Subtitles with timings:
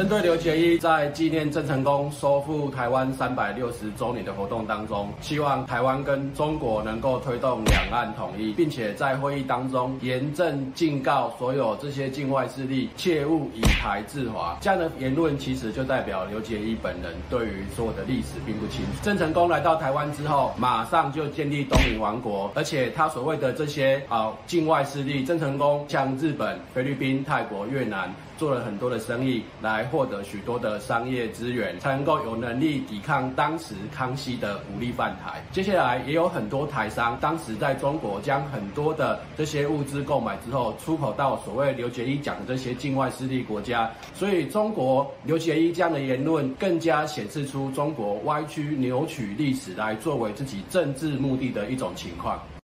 [0.00, 14.56] 针对刘结一在纪念郑成功收复台湾三百六十周年的活动当中，希望台湾跟中国能够推动两岸统一，并且在会议当中严正警告所有这些境外势力切勿以台制华。
[14.62, 18.92] 这样的言论其实就代表刘结一本人对于所有的历史并不清楚。
[19.02, 28.10] 郑成功来到台湾之后，马上就建立东瀛王国，而且他所谓的这些啊境外势力，郑成功向日本、菲律宾、泰国、越南
[28.40, 35.44] 做了很多的生意，来获得许多的商业资源，才能够有能力抵抗当时康熙的武力犯台。
[35.52, 43.90] 接下来也有很多台商，当时在中国将很多的这些物资购买之后，出口到所谓刘结一讲的这些境外势力国家。
[44.14, 52.40] 所以中国刘结一这样的言论，更加显示出中国歪曲扭曲历史来作为自己政治目的的一种情况。